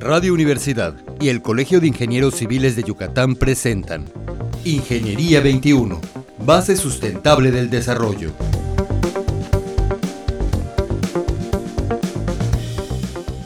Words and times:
Radio 0.00 0.34
Universidad 0.34 0.96
y 1.20 1.28
el 1.28 1.40
Colegio 1.40 1.80
de 1.80 1.86
Ingenieros 1.86 2.34
Civiles 2.34 2.74
de 2.74 2.82
Yucatán 2.82 3.36
presentan 3.36 4.06
Ingeniería 4.64 5.40
21, 5.40 6.00
base 6.38 6.76
sustentable 6.76 7.52
del 7.52 7.70
desarrollo. 7.70 8.32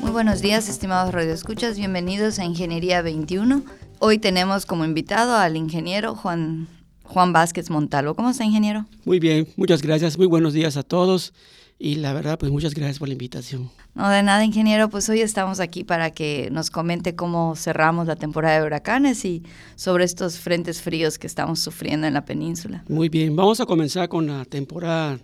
Muy 0.01 0.11
buenos 0.11 0.41
días, 0.41 0.71
estimados 0.71 1.13
radioescuchas, 1.13 1.77
bienvenidos 1.77 2.39
a 2.39 2.47
Ingeniería 2.47 3.03
21. 3.03 3.63
Hoy 3.99 4.17
tenemos 4.19 4.65
como 4.65 4.87
invitado 4.87 5.37
al 5.37 5.57
ingeniero 5.57 6.15
Juan, 6.15 6.67
Juan 7.13 7.35
Vázquez 7.35 7.69
Montalvo. 7.69 8.15
¿Cómo 8.15 8.31
está, 8.31 8.43
ingeniero? 8.43 8.87
Muy 9.05 9.21
bien, 9.21 9.47
muchas 9.57 9.83
gracias, 9.83 10.17
muy 10.17 10.27
buenos 10.27 10.55
días 10.55 10.79
a 10.79 10.83
todos 10.83 11.35
y 11.79 11.97
la 11.97 12.15
verdad, 12.15 12.39
pues 12.39 12.51
muchas 12.51 12.73
gracias 12.73 12.99
por 12.99 13.09
la 13.09 13.13
invitación. 13.13 13.71
No, 13.95 14.09
de 14.09 14.23
nada, 14.23 14.43
ingeniero, 14.47 14.89
pues 14.89 15.11
hoy 15.11 15.21
estamos 15.21 15.61
aquí 15.61 15.85
para 15.85 16.11
que 16.13 16.49
nos 16.51 16.71
comente 16.71 17.15
cómo 17.15 17.55
cerramos 17.55 18.07
la 18.07 18.17
temporada 18.17 18.61
de 18.61 18.67
huracanes 18.67 19.27
y 19.27 19.43
sobre 19.77 20.05
estos 20.05 20.39
frentes 20.39 20.81
fríos 20.81 21.19
que 21.19 21.27
estamos 21.27 21.61
sufriendo 21.61 22.07
en 22.07 22.15
la 22.15 22.25
península. 22.25 22.83
Muy 22.89 23.11
bien, 23.11 23.37
vamos 23.37 23.61
a 23.61 23.67
comenzar 23.67 24.09
con 24.09 24.27
la 24.27 24.47
temporada 24.47 25.19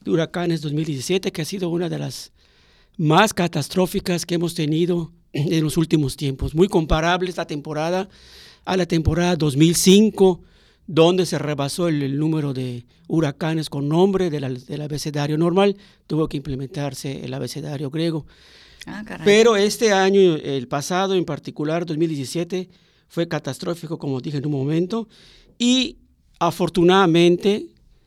de 0.00 0.10
huracanes 0.10 0.60
2017, 0.60 1.30
que 1.30 1.42
ha 1.42 1.44
sido 1.44 1.68
una 1.68 1.88
de 1.88 2.00
las 2.00 2.32
más 2.96 3.32
catastróficas 3.32 4.26
que 4.26 4.34
hemos 4.34 4.56
tenido 4.56 5.12
en 5.32 5.62
los 5.62 5.76
últimos 5.76 6.16
tiempos. 6.16 6.52
Muy 6.56 6.66
comparable 6.66 7.30
esta 7.30 7.46
temporada 7.46 8.08
a 8.64 8.76
la 8.76 8.86
temporada 8.86 9.36
2005 9.36 10.42
donde 10.88 11.26
se 11.26 11.38
rebasó 11.38 11.86
el, 11.86 12.18
número 12.18 12.54
de 12.54 12.86
huracanes 13.06 13.68
con 13.68 13.88
nombre 13.88 14.30
del, 14.30 14.82
abecedario 14.82 15.36
normal, 15.36 15.76
tuvo 16.06 16.28
que 16.28 16.38
implementarse 16.38 17.24
el 17.24 17.34
abecedario 17.34 17.90
griego. 17.90 18.26
Ah, 18.86 19.04
Pero 19.22 19.56
este 19.56 19.92
año, 19.92 20.36
el 20.36 20.66
pasado 20.66 21.14
en 21.14 21.26
particular, 21.26 21.84
2017, 21.84 22.70
fue 23.06 23.28
catastrófico, 23.28 23.98
como 23.98 24.20
dije 24.22 24.38
en 24.38 24.46
un 24.46 24.52
momento, 24.52 25.08
y 25.58 25.98
afortunadamente 26.40 27.66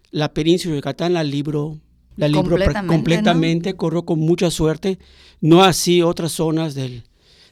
la 0.10 0.34
península 0.34 0.74
de 0.74 0.80
Yucatán 0.80 1.14
la 1.14 1.24
libró, 1.24 1.78
la 2.18 2.28
libró 2.28 2.58
completamente, 2.88 3.76
corrió 3.76 4.06
con 4.06 4.20
mucha 4.20 4.50
suerte, 4.50 4.98
no 5.40 5.64
así 5.64 6.02
otras 6.02 6.32
zonas 6.32 6.74
del, 6.74 7.04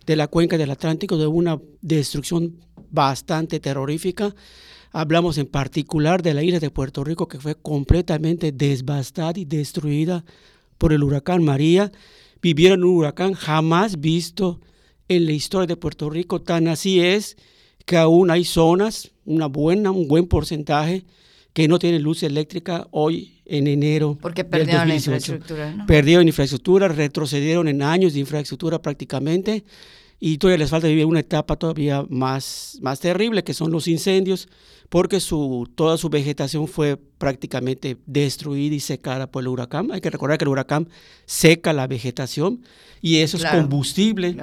de 0.07 0.15
la 0.15 0.27
cuenca 0.27 0.57
del 0.57 0.71
Atlántico, 0.71 1.17
de 1.17 1.27
una 1.27 1.59
destrucción 1.81 2.55
bastante 2.89 3.59
terrorífica. 3.59 4.33
Hablamos 4.91 5.37
en 5.37 5.45
particular 5.45 6.23
de 6.23 6.33
la 6.33 6.43
isla 6.43 6.59
de 6.59 6.71
Puerto 6.71 7.03
Rico 7.03 7.27
que 7.27 7.39
fue 7.39 7.55
completamente 7.55 8.51
devastada 8.51 9.33
y 9.39 9.45
destruida 9.45 10.25
por 10.77 10.93
el 10.93 11.03
huracán 11.03 11.43
María. 11.43 11.91
Vivieron 12.41 12.83
un 12.83 12.97
huracán 12.97 13.33
jamás 13.33 13.99
visto 13.99 14.59
en 15.07 15.25
la 15.25 15.31
historia 15.33 15.67
de 15.67 15.75
Puerto 15.75 16.09
Rico. 16.09 16.41
Tan 16.41 16.67
así 16.67 17.01
es 17.01 17.37
que 17.85 17.97
aún 17.97 18.31
hay 18.31 18.45
zonas, 18.45 19.11
una 19.25 19.45
buena, 19.45 19.91
un 19.91 20.07
buen 20.07 20.27
porcentaje, 20.27 21.05
que 21.53 21.67
no 21.67 21.77
tienen 21.77 22.03
luz 22.03 22.23
eléctrica 22.23 22.87
hoy 22.91 23.41
en 23.45 23.67
enero. 23.67 24.17
Porque 24.21 24.43
perdieron 24.43 24.87
la 24.87 24.95
infraestructura. 24.95 25.71
¿no? 25.75 25.85
Perdieron 25.85 26.27
infraestructura, 26.27 26.87
retrocedieron 26.87 27.67
en 27.67 27.81
años 27.81 28.13
de 28.13 28.19
infraestructura 28.19 28.81
prácticamente 28.81 29.63
y 30.19 30.37
todavía 30.37 30.57
les 30.59 30.69
falta 30.69 30.87
vivir 30.87 31.05
una 31.05 31.21
etapa 31.21 31.55
todavía 31.55 32.05
más, 32.09 32.77
más 32.81 32.99
terrible, 32.99 33.43
que 33.43 33.53
son 33.53 33.71
los 33.71 33.87
incendios, 33.87 34.49
porque 34.89 35.19
su, 35.19 35.69
toda 35.75 35.97
su 35.97 36.09
vegetación 36.09 36.67
fue 36.67 36.97
prácticamente 36.97 37.97
destruida 38.05 38.75
y 38.75 38.79
secada 38.81 39.31
por 39.31 39.43
el 39.43 39.47
huracán. 39.47 39.91
Hay 39.91 40.01
que 40.01 40.09
recordar 40.09 40.37
que 40.37 40.43
el 40.43 40.49
huracán 40.49 40.89
seca 41.25 41.71
la 41.71 41.87
vegetación 41.87 42.63
y 43.01 43.17
eso 43.17 43.37
es 43.37 43.45
combustible. 43.45 44.35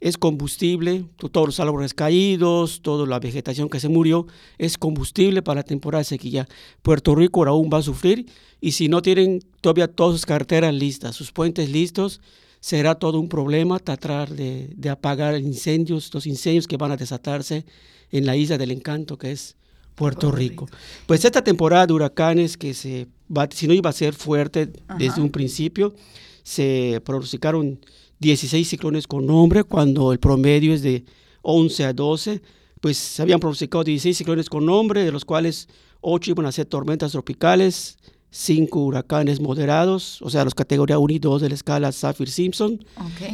Es 0.00 0.16
combustible, 0.16 1.06
todos 1.16 1.48
los 1.48 1.58
árboles 1.58 1.92
caídos, 1.92 2.82
toda 2.82 3.04
la 3.04 3.18
vegetación 3.18 3.68
que 3.68 3.80
se 3.80 3.88
murió, 3.88 4.28
es 4.56 4.78
combustible 4.78 5.42
para 5.42 5.58
la 5.58 5.64
temporada 5.64 5.98
de 5.98 6.04
sequía. 6.04 6.46
Puerto 6.82 7.16
Rico 7.16 7.44
aún 7.44 7.68
va 7.68 7.78
a 7.78 7.82
sufrir 7.82 8.26
y 8.60 8.72
si 8.72 8.88
no 8.88 9.02
tienen 9.02 9.40
todavía 9.60 9.88
todas 9.88 10.14
sus 10.14 10.24
carreteras 10.24 10.72
listas, 10.72 11.16
sus 11.16 11.32
puentes 11.32 11.68
listos, 11.68 12.20
será 12.60 12.94
todo 12.94 13.20
un 13.20 13.28
problema 13.28 13.78
tratar 13.78 14.30
de, 14.30 14.90
apagar 14.90 15.38
incendios, 15.38 16.12
los 16.12 16.26
incendios 16.26 16.66
que 16.66 16.76
van 16.76 16.92
a 16.92 16.96
desatarse 16.96 17.64
en 18.10 18.26
la 18.26 18.36
isla 18.36 18.58
del 18.58 18.70
encanto 18.70 19.18
que 19.18 19.32
es 19.32 19.56
Puerto 19.94 20.30
Rico. 20.30 20.68
Pues 21.06 21.24
esta 21.24 21.42
temporada 21.42 21.86
de 21.86 21.92
huracanes 21.92 22.56
que 22.56 22.72
se 22.74 23.08
va, 23.34 23.48
si 23.52 23.66
no 23.66 23.74
iba 23.74 23.90
a 23.90 23.92
ser 23.92 24.14
fuerte 24.14 24.70
desde 24.96 25.20
un 25.20 25.30
principio, 25.30 25.94
se 26.42 27.02
pronosticaron 27.04 27.80
16 28.20 28.68
ciclones 28.68 29.06
con 29.06 29.26
nombre 29.26 29.64
cuando 29.64 30.12
el 30.12 30.18
promedio 30.18 30.72
es 30.72 30.82
de 30.82 31.04
11 31.42 31.84
a 31.84 31.92
12, 31.92 32.42
pues 32.80 32.96
se 32.96 33.22
habían 33.22 33.40
pronosticado 33.40 33.84
16 33.84 34.16
ciclones 34.16 34.48
con 34.48 34.66
nombre, 34.66 35.04
de 35.04 35.12
los 35.12 35.24
cuales 35.24 35.68
8 36.00 36.32
iban 36.32 36.46
a 36.46 36.52
ser 36.52 36.66
tormentas 36.66 37.12
tropicales, 37.12 37.98
cinco 38.30 38.80
huracanes 38.80 39.40
moderados, 39.40 40.20
o 40.22 40.30
sea, 40.30 40.44
los 40.44 40.54
categoría 40.54 40.98
1 40.98 41.14
y 41.14 41.18
2 41.18 41.42
de 41.42 41.48
la 41.48 41.54
escala 41.54 41.92
Saffir-Simpson, 41.92 42.84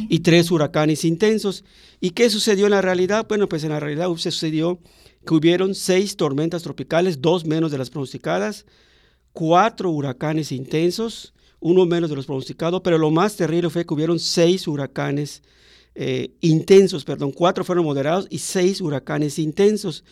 y 0.09 0.19
tres 0.19 0.51
huracanes 0.51 1.03
intensos. 1.03 1.63
¿Y 1.99 2.11
qué 2.11 2.29
sucedió 2.29 2.65
en 2.65 2.71
la 2.71 2.81
realidad? 2.81 3.25
Bueno, 3.27 3.49
pues 3.49 3.63
en 3.63 3.71
la 3.71 3.79
realidad 3.79 4.07
sucedió 4.15 4.79
que 5.25 5.33
hubieron 5.33 5.75
seis 5.75 6.15
tormentas 6.15 6.63
tropicales, 6.63 7.21
dos 7.21 7.45
menos 7.45 7.71
de 7.71 7.77
las 7.77 7.89
pronosticadas, 7.89 8.65
cuatro 9.33 9.91
huracanes 9.91 10.51
intensos, 10.51 11.33
uno 11.59 11.85
menos 11.85 12.09
de 12.09 12.15
los 12.15 12.25
pronosticados, 12.25 12.81
pero 12.81 12.97
lo 12.97 13.11
más 13.11 13.35
terrible 13.35 13.69
fue 13.69 13.85
que 13.85 13.93
hubieron 13.93 14.19
seis 14.19 14.67
huracanes 14.67 15.41
eh, 15.95 16.31
intensos, 16.41 17.03
perdón, 17.03 17.31
cuatro 17.31 17.63
fueron 17.63 17.85
moderados 17.85 18.27
y 18.29 18.39
seis 18.39 18.81
huracanes 18.81 19.39
intensos, 19.39 20.03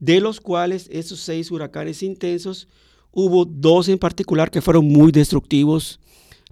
de 0.00 0.20
los 0.20 0.40
cuales 0.40 0.88
esos 0.90 1.20
seis 1.20 1.50
huracanes 1.50 2.02
intensos 2.02 2.68
Hubo 3.12 3.44
dos 3.44 3.88
en 3.88 3.98
particular 3.98 4.50
que 4.50 4.60
fueron 4.60 4.86
muy 4.86 5.12
destructivos 5.12 6.00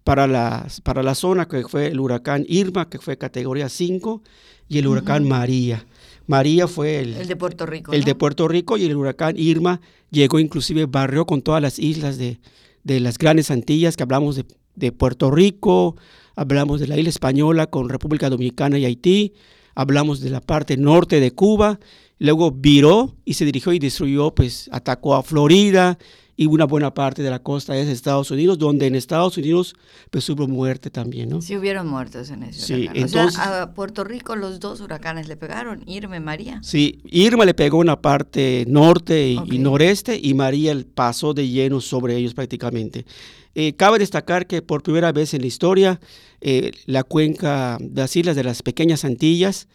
para 0.04 0.26
la, 0.26 0.66
para 0.84 1.02
la 1.02 1.14
zona, 1.14 1.48
que 1.48 1.64
fue 1.64 1.88
el 1.88 1.98
huracán 1.98 2.44
Irma, 2.48 2.88
que 2.88 2.98
fue 2.98 3.18
categoría 3.18 3.68
5, 3.68 4.22
y 4.68 4.78
el 4.78 4.86
huracán 4.86 5.26
María. 5.26 5.84
María 6.26 6.66
fue 6.68 7.00
el, 7.00 7.14
el 7.14 7.28
de 7.28 7.36
Puerto 7.36 7.66
Rico. 7.66 7.92
El 7.92 8.04
de 8.04 8.14
Puerto 8.14 8.48
Rico 8.48 8.76
y 8.76 8.84
el 8.84 8.96
huracán 8.96 9.34
Irma 9.36 9.80
llegó 10.10 10.38
inclusive, 10.38 10.86
barrió 10.86 11.26
con 11.26 11.42
todas 11.42 11.62
las 11.62 11.78
islas 11.78 12.18
de, 12.18 12.38
de 12.84 13.00
las 13.00 13.18
grandes 13.18 13.50
Antillas, 13.50 13.96
que 13.96 14.04
hablamos 14.04 14.36
de, 14.36 14.44
de, 14.76 14.92
Puerto 14.92 15.30
Rico, 15.30 15.96
hablamos 16.36 16.80
de 16.80 16.86
la 16.86 16.96
isla 16.96 17.10
española 17.10 17.66
con 17.66 17.88
República 17.88 18.30
Dominicana 18.30 18.78
y 18.78 18.84
Haití, 18.84 19.34
hablamos 19.74 20.20
de 20.20 20.30
la 20.30 20.40
parte 20.40 20.76
norte 20.76 21.18
de 21.18 21.32
Cuba, 21.32 21.80
luego 22.20 22.52
viró 22.52 23.16
y 23.24 23.34
se 23.34 23.44
dirigió 23.44 23.72
y 23.72 23.80
destruyó, 23.80 24.34
pues 24.34 24.68
atacó 24.72 25.16
a 25.16 25.24
Florida, 25.24 25.98
y 26.36 26.46
una 26.46 26.66
buena 26.66 26.92
parte 26.92 27.22
de 27.22 27.30
la 27.30 27.38
costa 27.38 27.76
es 27.76 27.88
Estados 27.88 28.30
Unidos, 28.30 28.58
donde 28.58 28.86
en 28.86 28.94
Estados 28.94 29.38
Unidos 29.38 29.74
pues 30.10 30.28
hubo 30.28 30.46
muerte 30.46 30.90
también, 30.90 31.30
¿no? 31.30 31.40
Sí, 31.40 31.56
hubieron 31.56 31.88
muertos 31.88 32.30
en 32.30 32.42
ese 32.42 32.60
sí, 32.60 32.88
Entonces, 32.92 33.38
a 33.38 33.72
Puerto 33.72 34.04
Rico 34.04 34.36
los 34.36 34.60
dos 34.60 34.80
huracanes 34.80 35.28
le 35.28 35.36
pegaron, 35.36 35.82
Irma 35.86 36.16
y 36.16 36.20
María. 36.20 36.60
Sí, 36.62 37.00
Irma 37.04 37.44
le 37.44 37.54
pegó 37.54 37.78
una 37.78 38.00
parte 38.00 38.64
norte 38.68 39.30
y, 39.30 39.58
noreste 39.58 40.18
y 40.22 40.34
María 40.34 40.76
pasó 40.94 41.32
de 41.32 41.48
lleno 41.48 41.80
sobre 41.80 42.16
ellos 42.16 42.34
prácticamente. 42.34 43.06
Eh, 43.54 43.74
cabe 43.74 43.98
destacar 43.98 44.46
que 44.46 44.60
por 44.60 44.82
primera 44.82 45.12
vez 45.12 45.32
en 45.32 45.40
la 45.40 45.46
historia, 45.46 46.00
eh, 46.42 46.72
la 46.84 47.02
cuenca 47.04 47.78
de 47.80 48.02
las 48.02 48.14
islas 48.14 48.36
de 48.36 48.44
las 48.44 48.62
pequeñas 48.62 49.06
Antillas, 49.06 49.68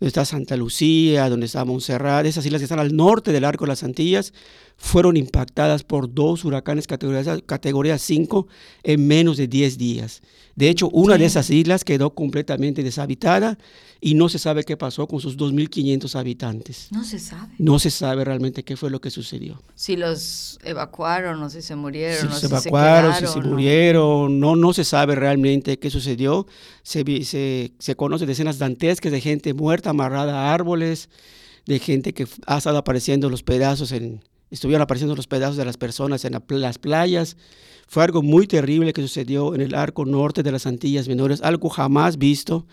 donde 0.00 0.08
está 0.08 0.24
Santa 0.24 0.56
Lucía, 0.56 1.28
donde 1.28 1.46
está 1.46 1.64
Montserrat, 1.64 2.26
esas 2.26 2.44
islas 2.44 2.60
que 2.60 2.64
están 2.64 2.78
al 2.78 2.94
norte 2.94 3.32
del 3.32 3.44
arco 3.44 3.64
de 3.64 3.68
las 3.70 3.82
Antillas, 3.82 4.32
fueron 4.76 5.16
impactadas 5.16 5.84
por 5.84 6.12
dos 6.12 6.44
huracanes 6.44 6.86
categoría, 6.86 7.40
categoría 7.40 7.98
5 7.98 8.46
en 8.82 9.06
menos 9.06 9.36
de 9.36 9.46
10 9.46 9.78
días. 9.78 10.22
De 10.56 10.68
hecho, 10.68 10.88
una 10.90 11.18
de 11.18 11.24
esas 11.24 11.50
islas 11.50 11.84
quedó 11.84 12.14
completamente 12.14 12.82
deshabitada 12.82 13.58
y 14.00 14.14
no 14.14 14.28
se 14.28 14.38
sabe 14.38 14.64
qué 14.64 14.76
pasó 14.76 15.08
con 15.08 15.18
sus 15.18 15.36
2.500 15.36 16.14
habitantes. 16.14 16.88
No 16.92 17.02
se 17.02 17.18
sabe. 17.18 17.54
No 17.58 17.78
se 17.78 17.90
sabe 17.90 18.24
realmente 18.24 18.62
qué 18.62 18.76
fue 18.76 18.90
lo 18.90 19.00
que 19.00 19.10
sucedió. 19.10 19.62
Si 19.74 19.96
los 19.96 20.58
evacuaron 20.62 21.42
o 21.42 21.50
si 21.50 21.62
se 21.62 21.74
murieron. 21.74 22.32
Si 22.32 22.40
se 22.40 22.46
evacuaron, 22.46 23.14
si 23.14 23.26
se 23.26 23.40
murieron, 23.40 24.38
no, 24.38 24.54
no 24.54 24.72
se 24.72 24.84
sabe 24.84 25.14
realmente 25.14 25.78
qué 25.78 25.90
sucedió. 25.90 26.46
Se, 26.82 27.02
se, 27.24 27.72
se 27.78 27.96
conocen 27.96 28.28
decenas 28.28 28.58
dantescas 28.58 29.10
de 29.10 29.20
gente 29.20 29.54
muerta 29.54 29.83
amarrada 29.90 30.34
a 30.34 30.54
árboles, 30.54 31.08
de 31.66 31.78
gente 31.78 32.12
que 32.12 32.26
ha 32.46 32.58
estado 32.58 32.78
apareciendo 32.78 33.30
los 33.30 33.42
pedazos 33.42 33.92
en, 33.92 34.20
estuvieron 34.50 34.82
apareciendo 34.82 35.14
los 35.16 35.26
pedazos 35.26 35.56
de 35.56 35.64
las 35.64 35.76
personas 35.76 36.24
en 36.24 36.40
las 36.48 36.78
playas. 36.78 37.36
Fue 37.86 38.02
algo 38.02 38.22
muy 38.22 38.46
terrible 38.46 38.92
que 38.92 39.02
sucedió 39.02 39.54
en 39.54 39.60
el 39.60 39.74
arco 39.74 40.04
norte 40.04 40.42
de 40.42 40.52
las 40.52 40.66
Antillas 40.66 41.08
Menores, 41.08 41.42
algo 41.42 41.68
jamás 41.68 42.16
visto. 42.16 42.66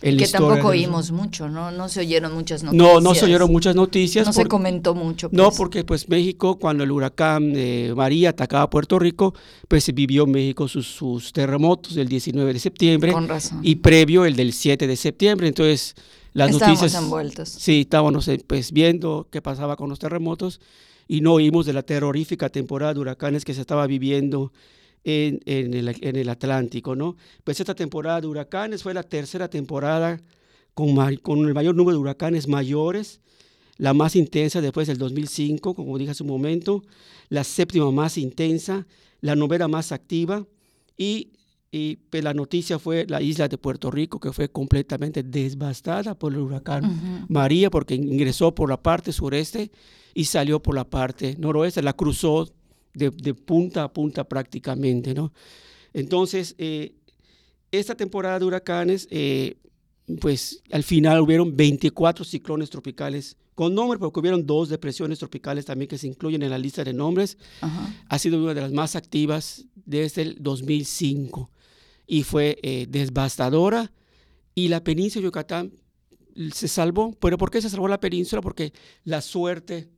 que 0.00 0.26
tampoco 0.28 0.68
oímos 0.68 1.10
mucho, 1.10 1.48
¿no? 1.48 1.70
No 1.70 1.88
se 1.88 2.00
oyeron 2.00 2.32
muchas 2.32 2.62
noticias. 2.62 2.94
No, 2.94 3.00
no 3.00 3.14
se 3.14 3.26
oyeron 3.26 3.50
muchas 3.52 3.74
noticias. 3.74 4.26
No 4.26 4.32
se 4.32 4.46
comentó 4.46 4.94
mucho. 4.94 5.28
No, 5.32 5.46
pues. 5.46 5.58
porque 5.58 5.84
pues 5.84 6.08
México, 6.08 6.58
cuando 6.58 6.84
el 6.84 6.90
huracán 6.92 7.52
eh, 7.54 7.92
María 7.94 8.30
atacaba 8.30 8.70
Puerto 8.70 8.98
Rico, 8.98 9.34
pues 9.68 9.92
vivió 9.94 10.26
México 10.26 10.66
sus, 10.66 10.86
sus, 10.86 11.32
terremotos 11.32 11.94
del 11.94 12.08
19 12.08 12.52
de 12.52 12.58
septiembre. 12.58 13.12
Con 13.12 13.28
razón. 13.28 13.60
Y 13.62 13.76
previo 13.76 14.24
el 14.24 14.36
del 14.36 14.52
7 14.52 14.86
de 14.86 14.96
septiembre. 14.96 15.48
Entonces, 15.48 15.94
las 16.34 16.50
estábamos 16.50 16.80
noticias... 16.80 17.02
envueltos. 17.02 17.48
Sí, 17.48 17.80
estábamos 17.82 18.28
eh, 18.28 18.44
pues 18.46 18.72
viendo 18.72 19.28
qué 19.30 19.40
pasaba 19.40 19.76
con 19.76 19.88
los 19.88 19.98
terremotos 19.98 20.60
y 21.08 21.20
no 21.20 21.34
oímos 21.34 21.64
de 21.64 21.72
la 21.72 21.82
terrorífica 21.82 22.50
temporada 22.50 22.92
de 22.92 23.00
huracanes 23.00 23.44
que 23.44 23.54
se 23.54 23.60
estaba 23.60 23.86
viviendo 23.86 24.52
en, 25.04 25.40
en, 25.46 25.74
el, 25.74 25.96
en, 26.00 26.16
el, 26.16 26.28
Atlántico, 26.28 26.96
¿no? 26.96 27.16
Pues 27.44 27.60
esta 27.60 27.74
temporada 27.74 28.20
de 28.20 28.26
huracanes 28.26 28.82
fue 28.82 28.94
la 28.94 29.02
tercera 29.02 29.48
temporada 29.48 30.20
con, 30.74 30.94
con, 31.16 31.46
el 31.46 31.54
mayor 31.54 31.74
número 31.74 31.96
de 31.96 32.00
huracanes 32.00 32.48
mayores, 32.48 33.20
la 33.76 33.94
más 33.94 34.16
intensa 34.16 34.60
después 34.60 34.88
del 34.88 34.98
2005, 34.98 35.74
como 35.74 35.98
dije 35.98 36.12
hace 36.12 36.22
un 36.22 36.30
momento, 36.30 36.82
la 37.28 37.44
séptima 37.44 37.90
más 37.90 38.18
intensa, 38.18 38.86
la 39.20 39.36
novena 39.36 39.68
más 39.68 39.92
activa 39.92 40.46
y, 40.96 41.30
y 41.76 41.96
pues, 41.96 42.22
la 42.22 42.32
noticia 42.32 42.78
fue 42.78 43.04
la 43.08 43.20
isla 43.20 43.48
de 43.48 43.58
Puerto 43.58 43.90
Rico, 43.90 44.20
que 44.20 44.32
fue 44.32 44.48
completamente 44.48 45.24
devastada 45.24 46.16
por 46.16 46.32
el 46.32 46.38
huracán 46.38 46.84
uh 46.84 46.88
-huh. 46.88 47.26
María, 47.28 47.68
porque 47.68 47.96
ingresó 47.96 48.54
por 48.54 48.68
la 48.70 48.80
parte 48.80 49.10
sureste 49.10 49.72
y 50.14 50.24
salió 50.24 50.62
por 50.62 50.76
la 50.76 50.84
parte 50.84 51.34
noroeste, 51.36 51.82
la 51.82 51.92
cruzó 51.92 52.48
de, 52.94 53.10
de, 53.10 53.34
punta 53.34 53.82
a 53.82 53.92
punta 53.92 54.22
prácticamente, 54.22 55.14
¿no? 55.14 55.32
Entonces, 55.92 56.54
eh, 56.58 56.94
esta 57.72 57.96
temporada 57.96 58.38
de 58.38 58.44
huracanes, 58.44 59.08
eh, 59.10 59.56
pues 60.20 60.62
al 60.70 60.84
final 60.84 61.22
hubieron 61.22 61.56
24 61.56 62.24
ciclones 62.24 62.70
tropicales 62.70 63.36
con 63.56 63.74
nombre, 63.74 63.98
porque 63.98 64.20
hubieron 64.20 64.46
dos 64.46 64.68
depresiones 64.68 65.18
tropicales 65.18 65.64
también 65.64 65.88
que 65.88 65.98
se 65.98 66.06
incluyen 66.06 66.42
en 66.44 66.50
la 66.50 66.58
lista 66.58 66.84
de 66.84 66.92
nombres. 66.92 67.36
Uh 67.62 67.66
-huh. 67.66 68.04
Ha 68.10 68.18
sido 68.20 68.40
una 68.40 68.54
de 68.54 68.60
las 68.60 68.70
más 68.70 68.94
activas 68.94 69.64
desde 69.84 70.22
el 70.22 70.36
2005 70.38 71.50
y 72.06 72.22
fue 72.22 72.58
eh, 72.62 72.86
devastadora. 72.88 73.92
Y 74.54 74.68
la 74.68 74.82
península 74.82 75.22
de 75.22 75.26
Yucatán 75.28 75.72
se 76.52 76.68
salvó. 76.68 77.12
¿Pero 77.20 77.38
por 77.38 77.50
qué 77.50 77.60
se 77.60 77.70
salvó 77.70 77.88
la 77.88 78.00
península? 78.00 78.42
Porque 78.42 78.72
la 79.04 79.20
suerte 79.20 79.88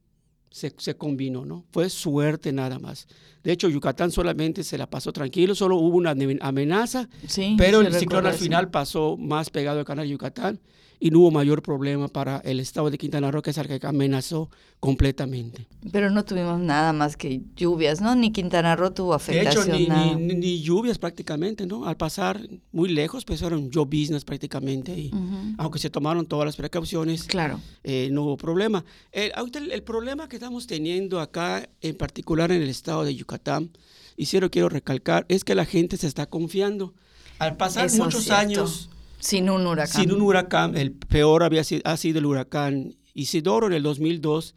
se, 0.50 0.74
se, 0.78 0.96
combinó, 0.96 1.44
¿no? 1.44 1.64
Fue 1.70 1.90
suerte 1.90 2.52
nada 2.52 2.78
más. 2.78 3.06
De 3.42 3.52
hecho, 3.52 3.68
Yucatán 3.68 4.10
solamente 4.10 4.64
se 4.64 4.78
la 4.78 4.88
pasó 4.88 5.12
tranquilo, 5.12 5.54
solo 5.54 5.76
hubo 5.76 5.96
una 5.96 6.14
amenaza, 6.40 7.08
sí, 7.26 7.54
pero 7.58 7.82
el 7.82 7.92
ciclón 7.92 8.26
al 8.26 8.34
final 8.34 8.70
pasó 8.70 9.16
más 9.18 9.50
pegado 9.50 9.80
al 9.80 9.84
canal 9.84 10.06
de 10.06 10.12
Yucatán 10.12 10.60
y 10.98 11.10
no 11.10 11.20
hubo 11.20 11.31
mayor 11.31 11.62
problema 11.62 12.08
para 12.08 12.38
el 12.38 12.60
estado 12.60 12.90
de 12.90 12.98
Quintana 12.98 13.31
Roo, 13.31 13.43
que 13.43 13.50
es 13.50 13.58
el 13.58 13.66
que 13.66 13.87
amenazó 13.87 14.50
completamente. 14.81 15.66
Pero 15.93 16.10
no 16.10 16.25
tuvimos 16.25 16.60
nada 16.60 16.93
más 16.93 17.16
que 17.16 17.43
lluvias, 17.56 18.00
¿no? 18.00 18.14
Ni 18.14 18.32
Quintana 18.32 18.76
Roo 18.76 18.93
tuvo 18.93 19.14
afectación. 19.14 19.66
De 19.66 19.72
hecho, 19.72 19.78
ni, 19.78 19.87
nada. 19.87 20.14
Ni, 20.14 20.34
ni, 20.34 20.62
lluvias 20.62 20.98
prácticamente, 20.98 21.66
¿no? 21.66 21.87
Al 21.87 21.96
pasar 21.96 22.40
muy 22.72 22.88
lejos, 22.88 23.25
pues 23.25 23.40
yo 23.70 23.84
business 23.84 24.25
prácticamente. 24.25 24.98
Y, 24.98 25.10
uh 25.12 25.16
-huh. 25.16 25.54
Aunque 25.58 25.78
se 25.78 25.90
tomaron 25.90 26.26
todas 26.26 26.46
las 26.46 26.56
precauciones, 26.56 27.25
claro. 27.25 27.60
Eh, 27.84 28.08
no 28.10 28.22
hubo 28.22 28.37
problema. 28.37 28.84
El, 29.12 29.32
el, 29.54 29.72
el, 29.72 29.82
problema 29.82 30.28
que 30.28 30.37
estamos 30.37 30.66
teniendo 30.66 31.20
acá, 31.20 31.69
en 31.81 31.96
particular 31.96 32.50
en 32.52 32.62
el 32.62 32.69
estado 32.69 33.04
de 33.04 33.14
Yucatán, 33.14 33.70
y 34.16 34.26
sí 34.26 34.40
lo 34.40 34.50
quiero 34.50 34.69
recalcar, 34.69 35.26
es 35.28 35.44
que 35.44 35.54
la 35.54 35.64
gente 35.64 35.96
se 35.96 36.06
está 36.06 36.26
confiando. 36.26 36.94
Al 37.38 37.56
pasar 37.56 37.87
Eso 37.87 38.02
muchos 38.02 38.31
años 38.31 38.88
sin 39.18 39.50
un 39.50 39.66
huracán. 39.66 40.02
Sin 40.02 40.12
un 40.12 40.22
huracán, 40.22 40.76
el 40.76 40.92
peor 40.92 41.42
había 41.42 41.64
sido, 41.64 41.82
ha 41.84 41.96
sido 41.96 42.18
el 42.18 42.26
huracán 42.26 42.96
Isidoro 43.14 43.66
en 43.66 43.72
el 43.72 43.82
2002, 43.82 44.54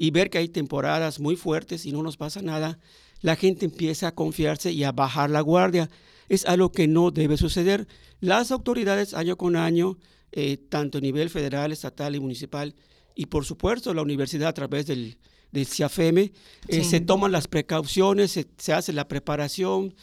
y 0.00 0.12
ver 0.12 0.30
que 0.30 0.38
hay 0.38 0.48
temporadas 0.48 1.20
muy 1.20 1.36
fuertes 1.36 1.84
y 1.84 1.92
no 1.92 2.02
nos 2.02 2.16
pasa 2.16 2.40
nada, 2.40 2.78
la 3.20 3.36
gente 3.36 3.66
empieza 3.66 4.08
a 4.08 4.14
confiarse 4.14 4.72
y 4.72 4.82
a 4.82 4.92
bajar 4.92 5.28
la 5.28 5.42
guardia. 5.42 5.90
Es 6.30 6.46
algo 6.46 6.72
que 6.72 6.88
no 6.88 7.10
debe 7.10 7.36
suceder. 7.36 7.86
Las 8.18 8.50
autoridades 8.50 9.12
año 9.12 9.36
con 9.36 9.56
año, 9.56 9.98
eh, 10.32 10.56
tanto 10.56 10.96
a 10.96 11.00
nivel 11.02 11.28
federal, 11.28 11.70
estatal 11.70 12.16
y 12.16 12.20
municipal, 12.20 12.74
y 13.14 13.26
por 13.26 13.44
supuesto 13.44 13.92
la 13.92 14.00
universidad 14.00 14.48
a 14.48 14.54
través 14.54 14.86
del, 14.86 15.18
del 15.52 15.66
CIAFEME, 15.66 16.22
eh, 16.22 16.32
sí. 16.68 16.84
se 16.84 17.00
toman 17.00 17.30
las 17.30 17.46
precauciones, 17.46 18.30
se, 18.32 18.46
se 18.56 18.72
hace 18.72 18.94
la 18.94 19.06
preparación, 19.06 19.94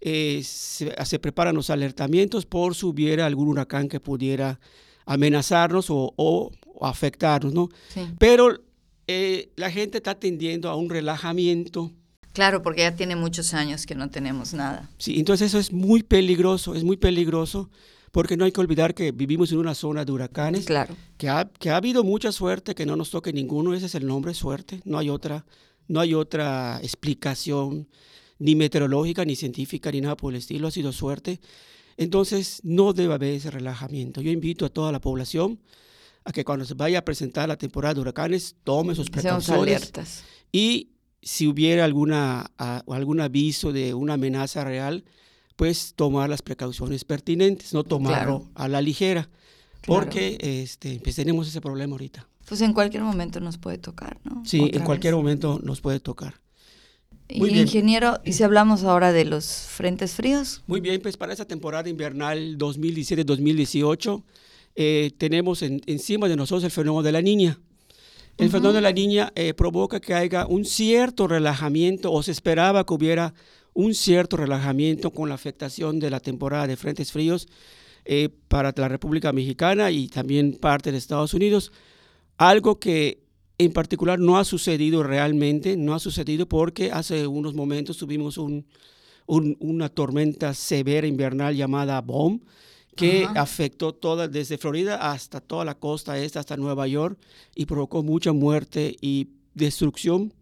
eh, 0.00 0.40
se, 0.44 0.94
se, 1.04 1.18
preparan 1.18 1.54
los 1.54 1.70
alertamientos 1.70 2.46
por 2.46 2.74
si 2.74 2.86
hubiera 2.86 3.26
algún 3.26 3.48
huracán 3.48 3.88
que 3.88 4.00
pudiera 4.00 4.58
amenazarnos 5.04 5.90
o, 5.90 6.12
o, 6.16 6.50
o 6.64 6.86
afectarnos, 6.86 7.52
¿no? 7.52 7.68
Sí. 7.88 8.00
Pero 8.18 8.60
eh, 9.12 9.50
la 9.56 9.70
gente 9.70 9.98
está 9.98 10.14
tendiendo 10.14 10.70
a 10.70 10.76
un 10.76 10.88
relajamiento. 10.88 11.90
Claro, 12.32 12.62
porque 12.62 12.82
ya 12.82 12.94
tiene 12.94 13.16
muchos 13.16 13.54
años 13.54 13.84
que 13.84 13.96
no 13.96 14.08
tenemos 14.08 14.54
nada. 14.54 14.88
Sí, 14.98 15.18
entonces 15.18 15.48
eso 15.48 15.58
es 15.58 15.72
muy 15.72 16.04
peligroso, 16.04 16.76
es 16.76 16.84
muy 16.84 16.96
peligroso, 16.96 17.70
porque 18.12 18.36
no 18.36 18.44
hay 18.44 18.52
que 18.52 18.60
olvidar 18.60 18.94
que 18.94 19.10
vivimos 19.10 19.50
en 19.50 19.58
una 19.58 19.74
zona 19.74 20.04
de 20.04 20.12
huracanes. 20.12 20.64
Claro. 20.64 20.94
Que 21.18 21.28
ha, 21.28 21.50
que 21.58 21.70
ha 21.70 21.76
habido 21.76 22.04
mucha 22.04 22.30
suerte, 22.30 22.76
que 22.76 22.86
no 22.86 22.94
nos 22.94 23.10
toque 23.10 23.32
ninguno, 23.32 23.74
ese 23.74 23.86
es 23.86 23.96
el 23.96 24.06
nombre, 24.06 24.32
suerte, 24.32 24.80
no 24.84 24.96
hay 24.96 25.10
otra, 25.10 25.44
no 25.88 25.98
hay 25.98 26.14
otra 26.14 26.78
explicación 26.80 27.88
ni 28.40 28.56
meteorológica, 28.56 29.24
ni 29.24 29.36
científica, 29.36 29.92
ni 29.92 30.00
nada 30.00 30.16
por 30.16 30.32
el 30.32 30.38
estilo, 30.38 30.66
ha 30.66 30.70
sido 30.72 30.90
suerte. 30.92 31.40
Entonces, 31.96 32.60
no 32.64 32.92
debe 32.92 33.14
haber 33.14 33.34
ese 33.34 33.50
relajamiento. 33.50 34.20
Yo 34.22 34.32
invito 34.32 34.64
a 34.66 34.70
toda 34.70 34.90
la 34.90 35.00
población 35.00 35.60
a 36.24 36.32
que 36.32 36.44
cuando 36.44 36.64
se 36.64 36.74
vaya 36.74 36.98
a 37.00 37.04
presentar 37.04 37.48
la 37.48 37.56
temporada 37.56 37.94
de 37.94 38.00
huracanes, 38.00 38.56
tome 38.64 38.94
sus 38.94 39.08
precauciones. 39.10 39.92
Y 40.50 40.88
si 41.22 41.46
hubiera 41.46 41.84
alguna, 41.84 42.50
algún 42.56 43.20
aviso 43.20 43.72
de 43.72 43.92
una 43.94 44.14
amenaza 44.14 44.64
real, 44.64 45.04
pues 45.56 45.92
tomar 45.94 46.30
las 46.30 46.40
precauciones 46.40 47.04
pertinentes, 47.04 47.74
no 47.74 47.84
tomarlo 47.84 48.38
Claro. 48.40 48.50
a 48.54 48.68
la 48.68 48.80
ligera, 48.80 49.28
Claro. 49.82 50.00
porque 50.00 50.38
este, 50.40 50.98
pues 51.04 51.16
tenemos 51.16 51.46
ese 51.48 51.60
problema 51.60 51.92
ahorita. 51.92 52.26
Pues 52.48 52.62
en 52.62 52.72
cualquier 52.72 53.02
momento 53.02 53.38
nos 53.40 53.58
puede 53.58 53.76
tocar, 53.76 54.18
¿no? 54.24 54.42
Sí, 54.46 54.60
Otra 54.60 54.78
en 54.78 54.84
cualquier 54.86 55.12
vez. 55.14 55.22
momento 55.22 55.60
nos 55.62 55.82
puede 55.82 56.00
tocar. 56.00 56.40
Y 57.32 57.38
Muy 57.38 57.50
bien. 57.50 57.62
ingeniero, 57.66 58.18
¿y 58.24 58.32
si 58.32 58.42
hablamos 58.42 58.82
ahora 58.84 59.12
de 59.12 59.24
los 59.24 59.46
frentes 59.46 60.14
fríos? 60.14 60.62
Muy 60.66 60.80
bien, 60.80 61.00
pues 61.00 61.16
para 61.16 61.32
esa 61.32 61.44
temporada 61.44 61.88
invernal 61.88 62.58
2017-2018 62.58 64.22
eh, 64.76 65.10
tenemos 65.18 65.62
en- 65.62 65.80
encima 65.86 66.28
de 66.28 66.36
nosotros 66.36 66.64
el 66.64 66.70
fenómeno 66.70 67.02
de 67.02 67.12
la 67.12 67.22
niña. 67.22 67.58
El 68.38 68.46
Ujú. 68.46 68.52
fenómeno 68.56 68.74
de 68.74 68.80
la 68.80 68.92
niña 68.92 69.32
eh, 69.34 69.54
provoca 69.54 70.00
que 70.00 70.14
haya 70.14 70.46
un 70.46 70.64
cierto 70.64 71.26
relajamiento 71.28 72.12
o 72.12 72.22
se 72.22 72.30
esperaba 72.32 72.84
que 72.84 72.94
hubiera 72.94 73.34
un 73.74 73.94
cierto 73.94 74.36
relajamiento 74.36 75.10
con 75.10 75.28
la 75.28 75.34
afectación 75.34 75.98
de 76.00 76.10
la 76.10 76.20
temporada 76.20 76.66
de 76.66 76.76
frentes 76.76 77.12
fríos 77.12 77.46
eh, 78.04 78.28
para 78.48 78.72
la 78.76 78.88
República 78.88 79.32
Mexicana 79.32 79.90
y 79.90 80.08
también 80.08 80.54
parte 80.54 80.90
de 80.90 80.98
Estados 80.98 81.34
Unidos. 81.34 81.70
Algo 82.38 82.80
que 82.80 83.20
en 83.64 83.72
particular 83.72 84.18
no 84.18 84.38
ha 84.38 84.44
sucedido 84.44 85.02
realmente, 85.02 85.76
no 85.76 85.94
ha 85.94 85.98
sucedido 85.98 86.46
porque 86.46 86.90
hace 86.92 87.26
unos 87.26 87.54
momentos 87.54 87.98
tuvimos 87.98 88.38
un, 88.38 88.64
un- 89.26 89.56
una 89.60 89.88
tormenta 89.88 90.54
severa 90.54 91.06
invernal 91.06 91.54
llamada 91.54 92.00
BOM 92.00 92.40
que 92.96 93.24
Ajá. 93.24 93.42
afectó 93.42 93.92
toda, 93.94 94.28
desde 94.28 94.58
Florida 94.58 95.12
hasta 95.12 95.40
toda 95.40 95.64
la 95.64 95.74
costa 95.74 96.18
este, 96.18 96.38
hasta 96.38 96.56
Nueva 96.56 96.86
York, 96.86 97.18
y 97.54 97.66
provocó 97.66 98.02
mucha 98.02 98.32
muerte 98.32 98.96
y 99.00 99.28
destrucción 99.54 100.32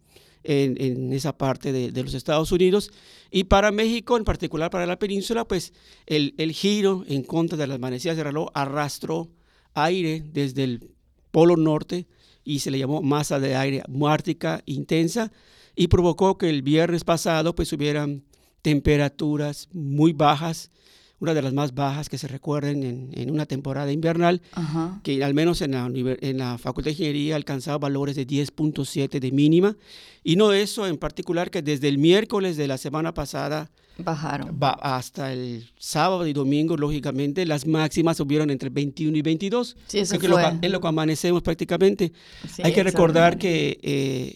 en, 0.43 0.75
en 0.81 1.13
esa 1.13 1.37
parte 1.37 1.71
de, 1.71 1.91
de 1.91 2.03
los 2.03 2.13
Estados 2.13 2.51
Unidos. 2.51 2.91
Y 3.31 3.43
para 3.45 3.71
México, 3.71 4.17
en 4.17 4.23
particular 4.23 4.71
para 4.71 4.85
la 4.85 4.97
península, 4.97 5.45
pues 5.45 5.73
el, 6.07 6.33
el 6.37 6.51
giro 6.51 7.03
en 7.07 7.23
contra 7.23 7.57
de 7.57 7.67
las 7.67 7.79
manecillas 7.79 8.17
de 8.17 8.23
reloj 8.23 8.49
arrastró 8.53 9.27
aire 9.73 10.23
desde 10.33 10.63
el 10.63 10.89
polo 11.31 11.55
norte 11.55 12.07
y 12.43 12.59
se 12.59 12.71
le 12.71 12.79
llamó 12.79 13.01
masa 13.01 13.39
de 13.39 13.55
aire 13.55 13.83
ártica 14.07 14.61
intensa 14.65 15.31
y 15.75 15.87
provocó 15.87 16.37
que 16.37 16.49
el 16.49 16.61
viernes 16.61 17.03
pasado 17.03 17.55
pues 17.55 17.71
hubieran 17.73 18.23
temperaturas 18.61 19.69
muy 19.71 20.13
bajas, 20.13 20.71
una 21.19 21.33
de 21.33 21.41
las 21.41 21.53
más 21.53 21.73
bajas 21.75 22.07
que 22.09 22.17
se 22.17 22.27
recuerden 22.27 22.83
en, 22.83 23.09
en 23.13 23.31
una 23.31 23.45
temporada 23.45 23.91
invernal, 23.91 24.41
Ajá. 24.53 24.99
que 25.03 25.23
al 25.23 25.33
menos 25.33 25.61
en 25.61 25.71
la, 25.71 25.85
en 25.93 26.37
la 26.37 26.57
Facultad 26.57 26.85
de 26.89 26.91
Ingeniería 26.93 27.35
alcanzaba 27.35 27.77
valores 27.77 28.15
de 28.15 28.25
10.7 28.25 29.19
de 29.19 29.31
mínima, 29.31 29.75
y 30.23 30.35
no 30.35 30.53
eso 30.53 30.87
en 30.87 30.97
particular, 30.97 31.49
que 31.51 31.61
desde 31.61 31.87
el 31.87 31.97
miércoles 31.97 32.57
de 32.57 32.67
la 32.67 32.77
semana 32.77 33.13
pasada 33.13 33.69
Bajaron. 33.97 34.57
hasta 34.81 35.33
el 35.33 35.69
sábado 35.77 36.25
y 36.25 36.31
domingo, 36.33 36.77
lógicamente, 36.77 37.45
las 37.45 37.67
máximas 37.67 38.17
subieron 38.17 38.49
entre 38.49 38.69
21 38.69 39.17
y 39.17 39.21
22, 39.21 39.75
Sí, 39.87 39.99
eso 39.99 40.15
lo, 40.15 40.37
fue. 40.37 40.43
que- 40.59 40.67
es 40.67 40.71
lo 40.71 40.79
que 40.79 40.87
amanecemos 40.87 41.41
prácticamente. 41.41 42.13
Sí, 42.53 42.61
Hay 42.63 42.71
que 42.73 42.83
recordar 42.83 43.37
que 43.37 43.77
eh, 43.81 44.35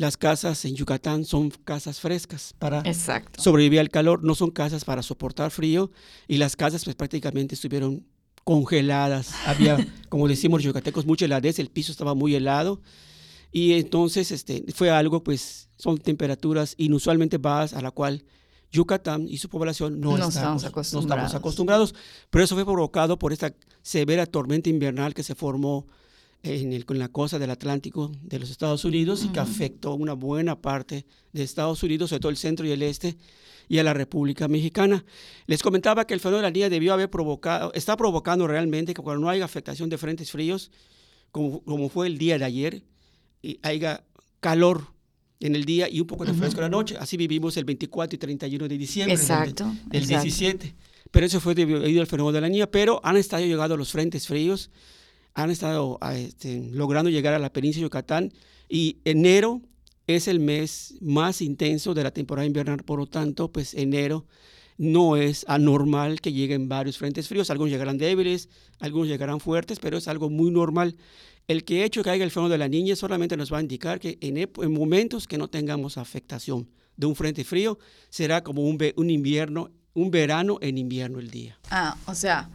las 0.00 0.16
casas 0.16 0.64
en 0.64 0.74
Yucatán 0.74 1.26
son 1.26 1.50
casas 1.50 2.00
frescas 2.00 2.54
para 2.58 2.78
Exacto. 2.86 3.42
sobrevivir 3.42 3.80
al 3.80 3.90
calor, 3.90 4.24
no 4.24 4.34
son 4.34 4.50
casas 4.50 4.86
para 4.86 5.02
soportar 5.02 5.50
frío 5.50 5.90
y 6.26 6.38
las 6.38 6.56
casas 6.56 6.84
pues 6.84 6.96
prácticamente 6.96 7.54
estuvieron 7.54 8.06
congeladas. 8.42 9.34
Había, 9.44 9.76
como 10.08 10.26
decimos 10.26 10.60
los 10.60 10.64
yucatecos, 10.64 11.04
mucha 11.04 11.26
heladez, 11.26 11.58
el 11.58 11.68
piso 11.68 11.92
estaba 11.92 12.14
muy 12.14 12.34
helado. 12.34 12.80
Y 13.52 13.74
entonces 13.74 14.30
este, 14.30 14.64
fue 14.74 14.88
algo, 14.88 15.22
pues, 15.22 15.68
son 15.76 15.98
temperaturas 15.98 16.74
inusualmente 16.78 17.36
bajas 17.36 17.74
a 17.74 17.82
la 17.82 17.90
cual 17.90 18.24
Yucatán 18.72 19.28
y 19.28 19.36
su 19.36 19.50
población 19.50 20.00
no, 20.00 20.16
estamos, 20.16 20.64
acostumbrados. 20.64 21.34
acostumbrados. 21.34 21.94
Pero 22.30 22.42
eso 22.42 22.54
fue 22.54 22.64
provocado 22.64 23.18
por 23.18 23.34
esta 23.34 23.52
severa 23.82 24.24
tormenta 24.24 24.70
invernal 24.70 25.12
que 25.12 25.24
se 25.24 25.34
formó 25.34 25.86
en, 26.42 26.72
el, 26.72 26.84
la 26.88 27.08
costa 27.08 27.38
del 27.38 27.50
Atlántico 27.50 28.12
de 28.22 28.38
los 28.38 28.50
Estados 28.50 28.84
Unidos 28.84 29.24
y 29.24 29.28
que 29.28 29.40
afectó 29.40 29.94
una 29.94 30.14
buena 30.14 30.60
parte 30.60 31.06
de 31.32 31.42
Estados 31.42 31.82
Unidos, 31.82 32.10
sobre 32.10 32.20
todo 32.20 32.30
el 32.30 32.36
centro 32.36 32.66
y 32.66 32.70
el 32.70 32.82
este, 32.82 33.16
y 33.68 33.78
a 33.78 33.84
la 33.84 33.94
República 33.94 34.48
Mexicana. 34.48 35.04
Les 35.46 35.62
comentaba 35.62 36.06
que 36.06 36.14
el 36.14 36.20
fenómeno 36.20 36.38
de 36.38 36.50
la 36.50 36.52
niña 36.52 36.68
debió 36.68 36.92
haber 36.92 37.10
provocado, 37.10 37.72
está 37.74 37.96
provocando 37.96 38.46
realmente 38.46 38.94
que 38.94 39.02
cuando 39.02 39.20
no 39.20 39.28
haya 39.28 39.44
afectación 39.44 39.88
de 39.90 39.98
frentes 39.98 40.30
fríos, 40.30 40.70
como, 41.30 41.62
como 41.62 41.88
fue 41.88 42.06
el 42.06 42.18
día 42.18 42.38
de 42.38 42.44
ayer, 42.44 42.82
y 43.42 43.58
haya 43.62 44.04
calor 44.40 44.86
en 45.40 45.54
el 45.56 45.64
día 45.64 45.88
y 45.88 46.00
un 46.00 46.06
poco 46.06 46.24
de 46.24 46.34
fresco 46.34 46.58
en 46.58 46.64
la 46.64 46.68
noche. 46.68 46.96
Así 46.98 47.16
vivimos 47.16 47.56
el 47.56 47.64
24 47.64 48.14
y 48.14 48.18
31 48.18 48.68
de 48.68 48.78
diciembre 48.78 49.14
exacto, 49.14 49.72
del, 49.86 50.06
17. 50.06 50.74
Pero 51.10 51.26
eso 51.26 51.40
fue 51.40 51.54
debido 51.54 52.00
al 52.00 52.06
fenómeno 52.06 52.32
de 52.32 52.40
la 52.42 52.48
niña. 52.48 52.66
Pero 52.70 53.00
han 53.02 53.16
estado 53.16 53.44
llegando 53.44 53.76
los 53.76 53.90
frentes 53.90 54.26
fríos, 54.26 54.70
han 55.34 55.50
estado 55.50 55.98
este, 56.14 56.68
logrando 56.72 57.10
llegar 57.10 57.34
a 57.34 57.38
la 57.38 57.52
península 57.52 57.82
de 57.82 57.86
Yucatán 57.86 58.32
y 58.68 58.98
enero 59.04 59.62
es 60.06 60.28
el 60.28 60.40
mes 60.40 60.94
más 61.00 61.40
intenso 61.40 61.94
de 61.94 62.02
la 62.02 62.10
temporada 62.10 62.46
invernal. 62.46 62.82
Por 62.84 62.98
lo 62.98 63.06
tanto, 63.06 63.52
pues 63.52 63.74
enero 63.74 64.26
no 64.76 65.16
es 65.16 65.44
anormal 65.46 66.20
que 66.20 66.32
lleguen 66.32 66.68
varios 66.68 66.98
frentes 66.98 67.28
fríos. 67.28 67.50
Algunos 67.50 67.70
llegarán 67.70 67.98
débiles, 67.98 68.48
algunos 68.80 69.08
llegarán 69.08 69.40
fuertes, 69.40 69.78
pero 69.78 69.98
es 69.98 70.08
algo 70.08 70.30
muy 70.30 70.50
normal 70.50 70.96
el 71.50 71.64
que 71.64 71.84
hecho 71.84 72.02
haya 72.08 72.22
el 72.22 72.30
fenómeno 72.30 72.52
de 72.52 72.58
la 72.58 72.68
niña 72.68 72.94
solamente 72.94 73.36
nos 73.36 73.52
va 73.52 73.58
a 73.58 73.60
indicar 73.60 73.98
que 73.98 74.18
en, 74.20 74.72
momentos 74.72 75.26
que 75.26 75.36
no 75.36 75.48
tengamos 75.48 75.98
afectación 75.98 76.70
de 76.96 77.06
un 77.06 77.16
frente 77.16 77.42
frío, 77.42 77.76
será 78.08 78.44
como 78.44 78.62
un, 78.62 78.78
un 78.94 79.10
invierno, 79.10 79.72
un 79.92 80.12
verano 80.12 80.58
en 80.60 80.78
invierno 80.78 81.18
el 81.18 81.28
día. 81.28 81.58
Ah, 81.70 81.96
o 82.06 82.14
sea, 82.14 82.48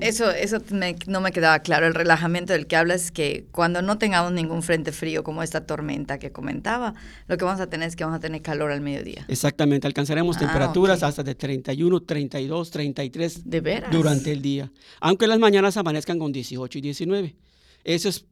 eso, 0.00 0.30
eso 0.30 0.58
no 1.06 1.20
me 1.20 1.32
quedaba 1.32 1.58
claro. 1.60 1.86
El 1.86 1.94
relajamiento 1.94 2.52
del 2.52 2.66
que 2.66 2.76
hablas 2.76 3.06
es 3.06 3.10
que 3.10 3.46
cuando 3.50 3.82
no 3.82 3.98
tengamos 3.98 4.32
ningún 4.32 4.62
frente 4.62 4.92
frío 4.92 5.22
como 5.24 5.42
esta 5.42 5.66
tormenta 5.66 6.18
que 6.18 6.32
comentaba, 6.32 6.94
lo 7.28 7.36
que 7.36 7.44
vamos 7.44 7.60
a 7.60 7.68
tener 7.68 7.88
es 7.88 7.96
que 7.96 8.04
vamos 8.04 8.18
a 8.18 8.20
tener 8.20 8.42
calor 8.42 8.70
al 8.70 8.80
mediodía. 8.80 9.24
Exactamente, 9.28 9.86
alcanzaremos 9.86 10.36
ah, 10.36 10.40
temperaturas 10.40 11.02
hasta 11.02 11.22
de 11.22 11.34
31, 11.34 12.02
32, 12.02 12.70
33 12.70 13.48
¿De 13.48 13.60
veras? 13.60 13.90
durante 13.90 14.32
el 14.32 14.42
día. 14.42 14.70
Aunque 15.00 15.26
las 15.26 15.38
mañanas 15.38 15.76
amanezcan 15.76 16.18
con 16.18 16.32
18 16.32 16.78
y 16.78 16.80
19. 16.80 17.36
Eso 17.84 18.08
es 18.08 18.24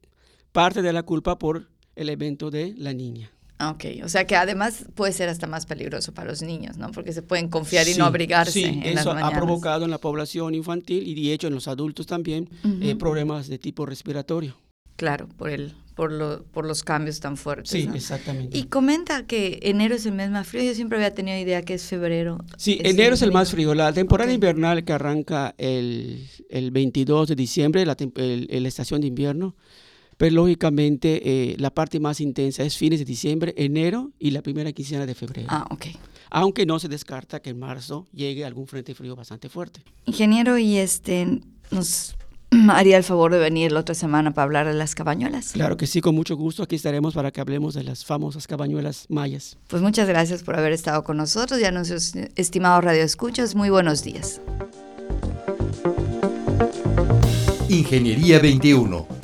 parte 0.52 0.83
de 0.83 0.92
la 0.92 1.02
culpa 1.02 1.38
por 1.38 1.68
el 1.97 2.09
evento 2.09 2.50
de 2.50 2.75
la 2.76 2.92
niña. 2.92 3.30
Ok, 3.61 3.85
o 4.03 4.09
sea 4.09 4.27
que 4.27 4.35
además 4.35 4.87
puede 4.95 5.13
ser 5.13 5.29
hasta 5.29 5.47
más 5.47 5.65
peligroso 5.65 6.13
para 6.13 6.29
los 6.29 6.43
niños, 6.43 6.77
¿no? 6.77 6.91
Porque 6.91 7.13
se 7.13 7.23
pueden 7.23 7.49
confiar 7.49 7.87
y 7.89 7.95
no 7.95 8.05
abrigarse. 8.05 8.53
Sí, 8.53 8.81
eso 8.85 9.13
ha 9.13 9.31
provocado 9.31 9.85
en 9.85 9.93
la 9.93 9.99
población 9.99 10.55
infantil 10.55 11.07
y 11.07 11.15
de 11.15 11.33
hecho 11.33 11.47
en 11.47 11.55
los 11.55 11.69
adultos 11.69 12.07
también 12.07 12.49
eh, 12.81 12.97
problemas 12.97 13.49
de 13.49 13.59
tipo 13.59 13.87
respiratorio. 13.87 14.57
Claro, 14.97 15.29
por 15.37 15.51
el, 15.51 15.75
por, 15.95 16.13
lo, 16.13 16.45
por 16.45 16.67
los 16.67 16.83
cambios 16.83 17.21
tan 17.21 17.37
fuertes. 17.37 17.71
Sí, 17.71 17.89
exactamente. 17.95 18.57
Y 18.57 18.65
comenta 18.65 19.27
que 19.27 19.61
enero 19.63 19.95
es 19.95 20.07
el 20.07 20.13
mes 20.13 20.31
más 20.31 20.47
frío. 20.47 20.63
Yo 20.65 20.75
siempre 20.75 20.99
había 20.99 21.15
tenido 21.15 21.39
idea 21.39 21.63
que 21.63 21.75
es 21.75 21.85
febrero. 21.85 22.39
Sí, 22.57 22.81
enero 22.83 23.15
es 23.15 23.23
el 23.23 23.33
más 23.33 23.51
frío. 23.51 23.75
La 23.75 23.93
temporada 23.93 24.33
invernal 24.33 24.85
que 24.85 24.93
arranca 24.93 25.55
el, 25.59 26.29
el 26.49 26.71
22 26.71 27.29
de 27.29 27.37
diciembre, 27.37 27.87
la, 27.87 27.97
la 27.97 28.69
estación 28.69 29.01
de 29.01 29.09
invierno, 29.09 29.57
pero 30.16 30.35
lógicamente 30.35 31.21
eh, 31.25 31.56
la 31.59 31.71
parte 31.71 32.00
más 32.00 32.21
intensa 32.21 32.62
es 32.62 32.76
fines 32.76 32.99
de 32.99 33.04
diciembre, 33.04 33.54
enero 33.56 34.12
y 34.18 34.30
la 34.30 34.42
primera 34.42 34.73
quincena 34.73 35.06
de 35.06 35.14
febrero. 35.14 35.49
Ah, 35.50 35.66
ok. 35.71 35.87
Aunque 36.30 36.66
no 36.66 36.78
se 36.78 36.88
descarta 36.88 37.40
que 37.40 37.50
en 37.50 37.59
marzo 37.59 38.06
llegue 38.12 38.44
algún 38.44 38.66
frente 38.66 38.94
frío 38.94 39.14
bastante 39.14 39.49
fuerte. 39.49 39.83
Ingeniero, 40.06 40.59
y 40.59 40.78
este 40.78 41.40
nos 41.71 42.16
haría 42.71 42.97
el 42.97 43.04
favor 43.04 43.33
de 43.33 43.38
venir 43.38 43.73
la 43.73 43.80
otra 43.80 43.94
semana 43.94 44.33
para 44.33 44.44
hablar 44.44 44.66
de 44.66 44.75
las 44.75 44.94
cabañuelas. 44.94 45.52
Claro 45.52 45.76
que 45.76 45.87
sí, 45.87 46.00
con 46.00 46.14
mucho 46.14 46.37
gusto. 46.37 46.62
Aquí 46.62 46.76
estaremos 46.76 47.14
para 47.14 47.30
que 47.30 47.40
hablemos 47.40 47.75
de 47.75 47.85
las 47.85 48.04
famosas 48.04 48.47
cabañuelas 48.47 49.06
mayas. 49.09 49.59
Pues 49.68 49.83
muchas 49.83 50.09
gracias 50.09 50.42
por 50.42 50.59
haber 50.59 50.73
estado 50.73 51.04
con 51.04 51.16
nosotros 51.16 51.61
y 51.61 51.64
a 51.64 51.71
nuestros 51.71 52.14
estimados 52.37 52.85
radioescuchas. 52.85 53.54
Muy 53.54 53.71
buenos 53.71 54.02
días. 54.02 54.40
Ingeniería 57.68 58.38
21 58.38 59.24